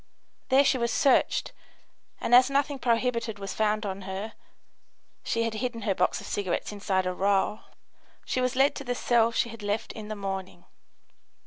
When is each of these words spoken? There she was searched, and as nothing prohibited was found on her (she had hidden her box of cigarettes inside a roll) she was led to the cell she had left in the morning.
There 0.49 0.65
she 0.65 0.79
was 0.79 0.91
searched, 0.91 1.51
and 2.19 2.33
as 2.33 2.49
nothing 2.49 2.79
prohibited 2.79 3.37
was 3.37 3.53
found 3.53 3.85
on 3.85 4.01
her 4.01 4.33
(she 5.23 5.43
had 5.43 5.53
hidden 5.53 5.83
her 5.83 5.93
box 5.93 6.19
of 6.19 6.25
cigarettes 6.25 6.71
inside 6.71 7.05
a 7.05 7.13
roll) 7.13 7.59
she 8.25 8.41
was 8.41 8.55
led 8.55 8.73
to 8.77 8.83
the 8.83 8.95
cell 8.95 9.31
she 9.31 9.49
had 9.49 9.61
left 9.61 9.91
in 9.91 10.07
the 10.07 10.15
morning. 10.15 10.65